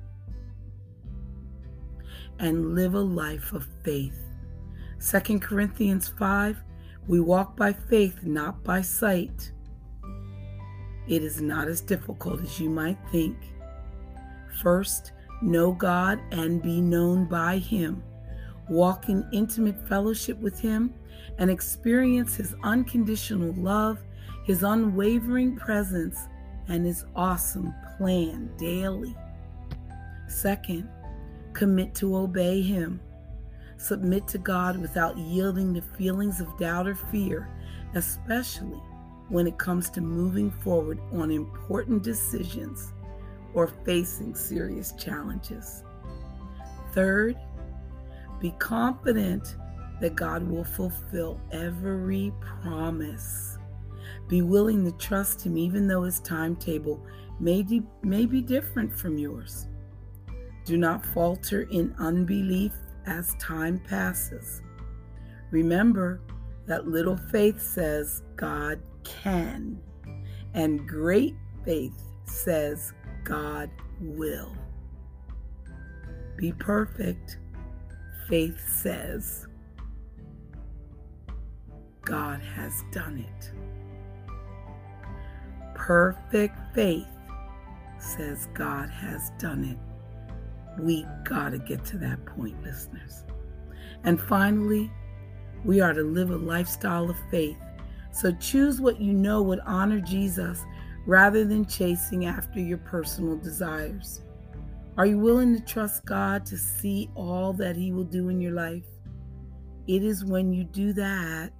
and 2.41 2.75
live 2.75 2.95
a 2.95 3.01
life 3.01 3.53
of 3.53 3.69
faith. 3.85 4.19
2 4.99 5.39
Corinthians 5.39 6.09
5 6.19 6.57
We 7.07 7.21
walk 7.21 7.57
by 7.57 7.73
faith, 7.73 8.23
not 8.23 8.65
by 8.65 8.81
sight. 8.81 9.53
It 11.07 11.23
is 11.23 11.41
not 11.41 11.69
as 11.69 11.81
difficult 11.81 12.41
as 12.41 12.59
you 12.59 12.71
might 12.71 12.99
think. 13.13 13.37
First, 14.63 15.13
know 15.43 15.73
God 15.73 16.19
and 16.31 16.63
be 16.63 16.81
known 16.81 17.27
by 17.27 17.59
Him. 17.59 18.03
Walk 18.69 19.09
in 19.09 19.29
intimate 19.33 19.89
fellowship 19.89 20.39
with 20.39 20.59
Him 20.59 20.95
and 21.39 21.51
experience 21.51 22.37
His 22.37 22.55
unconditional 22.63 23.53
love, 23.55 23.99
His 24.45 24.63
unwavering 24.63 25.57
presence, 25.57 26.19
and 26.69 26.85
His 26.87 27.05
awesome 27.15 27.75
plan 27.99 28.51
daily. 28.59 29.17
Second, 30.29 30.89
Commit 31.53 31.95
to 31.97 32.17
obey 32.17 32.63
Him. 32.63 33.01
Submit 33.77 34.29
to 34.29 34.39
God 34.39 34.79
without 34.79 35.19
yielding 35.19 35.75
to 35.75 35.81
feelings 35.81 36.41
of 36.41 36.59
doubt 36.59 36.87
or 36.87 36.95
fear, 36.95 37.49
especially 37.95 38.81
when 39.29 39.47
it 39.47 39.59
comes 39.59 39.91
to 39.91 40.01
moving 40.01 40.51
forward 40.51 41.01
on 41.13 41.31
important 41.31 42.03
decisions 42.03 42.93
or 43.55 43.67
facing 43.85 44.35
serious 44.35 44.93
challenges. 44.93 45.83
Third, 46.93 47.37
be 48.41 48.53
confident 48.59 49.57
that 50.01 50.17
God 50.17 50.43
will 50.49 50.65
fulfill 50.65 51.41
every 51.53 52.33
promise. 52.63 53.59
Be 54.29 54.43
willing 54.43 54.85
to 54.85 54.93
trust 54.93 55.43
Him 55.45 55.57
even 55.57 55.87
though 55.87 56.05
His 56.05 56.21
timetable 56.21 57.05
may, 57.39 57.63
de- 57.63 57.87
may 58.03 58.27
be 58.27 58.41
different 58.41 58.97
from 58.97 59.19
yours. 59.19 59.67
Do 60.65 60.77
not 60.77 61.05
falter 61.05 61.63
in 61.71 61.95
unbelief 61.99 62.73
as 63.07 63.35
time 63.35 63.79
passes. 63.79 64.63
Remember 65.51 66.21
that 66.67 66.87
little 66.87 67.17
faith 67.17 67.61
says 67.61 68.23
God 68.37 68.81
can, 69.05 69.81
and 70.55 70.87
great 70.89 71.35
faith 71.65 72.01
says 72.25 72.93
God 73.25 73.71
will. 74.01 74.55
Be 76.37 76.53
perfect, 76.53 77.39
faith 78.29 78.63
says 78.69 79.49
God 82.11 82.41
has 82.57 82.83
done 82.91 83.25
it. 83.25 83.53
Perfect 85.77 86.59
faith 86.75 87.07
says 87.99 88.49
God 88.53 88.91
has 88.91 89.31
done 89.39 89.63
it. 89.65 90.83
We 90.83 91.07
got 91.23 91.51
to 91.51 91.59
get 91.59 91.85
to 91.85 91.99
that 91.99 92.27
point, 92.27 92.61
listeners. 92.65 93.23
And 94.03 94.21
finally, 94.21 94.91
we 95.65 95.81
are 95.81 95.93
to 95.93 96.03
live 96.03 96.31
a 96.31 96.37
lifestyle 96.37 97.09
of 97.09 97.17
faith. 97.31 97.59
So 98.11 98.33
choose 98.33 98.81
what 98.81 99.01
you 99.01 99.13
know 99.13 99.41
would 99.43 99.61
honor 99.61 100.01
Jesus 100.01 100.65
rather 101.07 101.45
than 101.45 101.65
chasing 101.65 102.27
after 102.27 102.59
your 102.59 102.79
personal 102.79 103.37
desires. 103.37 104.23
Are 104.97 105.07
you 105.07 105.21
willing 105.21 105.55
to 105.55 105.65
trust 105.65 106.05
God 106.07 106.45
to 106.47 106.59
see 106.59 107.09
all 107.15 107.53
that 107.53 107.77
He 107.77 107.93
will 107.93 108.03
do 108.03 108.31
in 108.31 108.41
your 108.41 108.55
life? 108.55 108.83
It 109.87 110.03
is 110.03 110.25
when 110.25 110.53
you 110.53 110.65
do 110.65 110.93
that 110.95 111.53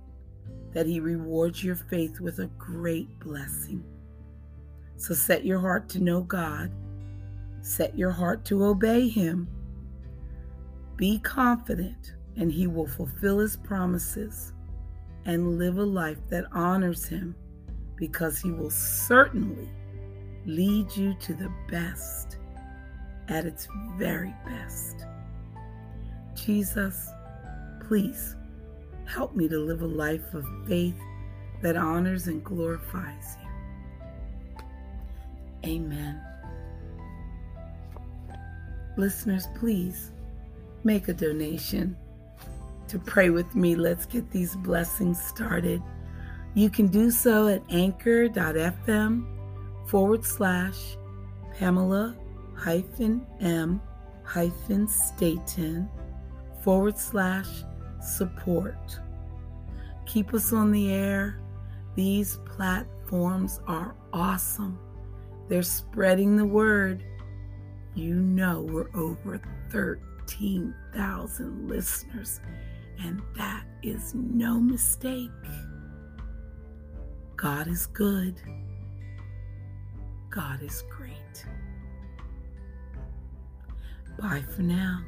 that 0.73 0.87
He 0.87 1.01
rewards 1.01 1.63
your 1.63 1.77
faith 1.77 2.21
with 2.21 2.39
a 2.39 2.47
great 2.59 3.19
blessing. 3.21 3.85
So 4.97 5.15
set 5.15 5.45
your 5.45 5.59
heart 5.59 5.89
to 5.91 6.01
know 6.01 6.21
God 6.23 6.71
Set 7.63 7.97
your 7.97 8.11
heart 8.11 8.45
to 8.47 8.65
obey 8.65 9.09
him. 9.09 9.49
Be 10.97 11.19
confident, 11.19 12.15
and 12.37 12.51
he 12.51 12.67
will 12.67 12.87
fulfill 12.87 13.39
his 13.39 13.57
promises 13.57 14.53
and 15.27 15.59
live 15.59 15.77
a 15.79 15.85
life 15.85 16.19
that 16.29 16.47
honors 16.53 17.07
him 17.07 17.35
because 17.97 18.39
he 18.39 18.51
will 18.51 18.71
certainly 18.71 19.69
lead 20.47 20.95
you 20.97 21.15
to 21.21 21.35
the 21.35 21.53
best 21.71 22.39
at 23.29 23.45
its 23.45 23.69
very 23.99 24.35
best. 24.47 25.05
Jesus, 26.35 27.11
please 27.87 28.37
help 29.11 29.35
me 29.35 29.49
to 29.49 29.59
live 29.59 29.83
a 29.83 29.87
life 29.87 30.35
of 30.35 30.45
faith 30.67 30.95
that 31.63 31.77
honors 31.77 32.29
and 32.29 32.43
glorifies 32.45 33.37
you. 33.43 34.61
Amen. 35.65 36.21
Listeners, 38.97 39.49
please 39.59 40.13
make 40.85 41.09
a 41.09 41.13
donation 41.13 41.97
to 42.89 42.99
pray 42.99 43.31
with 43.31 43.55
me. 43.55 43.75
Let's 43.75 44.07
get 44.07 44.31
these 44.31 44.57
blessings 44.57 45.21
started. 45.23 45.83
You 46.55 46.71
can 46.71 46.87
do 46.89 47.11
so 47.11 47.49
at 47.49 47.63
anchor.fm 47.71 49.27
forward 49.89 50.25
slash 50.25 50.97
Pamela 51.59 52.17
hyphen 52.57 53.27
M 53.41 53.81
hyphen 54.25 54.87
Staten 54.87 55.89
forward 56.63 56.99
slash 56.99 57.65
support. 58.01 58.99
Keep 60.07 60.35
us 60.35 60.53
on 60.53 60.73
the 60.73 60.93
air. 60.93 61.41
These 61.95 62.39
platforms 62.45 63.61
are 63.67 63.95
awesome. 64.13 64.79
They're 65.49 65.63
spreading 65.63 66.37
the 66.37 66.45
word 66.47 67.05
you 67.95 68.15
know 68.15 68.63
we're 68.63 68.89
over 68.95 69.41
13,000 69.71 71.69
listeners, 71.69 72.41
and 73.01 73.21
that 73.37 73.65
is 73.83 74.15
no 74.15 74.61
mistake. 74.61 75.31
God 77.37 77.67
is 77.67 77.87
good. 77.87 78.41
God 80.31 80.63
is 80.63 80.85
great. 80.89 81.45
Bye 84.19 84.45
for 84.55 84.63
now. 84.63 85.03